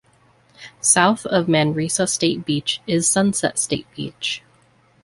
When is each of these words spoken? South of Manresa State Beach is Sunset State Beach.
South 0.81 1.27
of 1.27 1.47
Manresa 1.47 2.07
State 2.07 2.43
Beach 2.43 2.81
is 2.87 3.07
Sunset 3.07 3.59
State 3.59 3.85
Beach. 3.95 4.41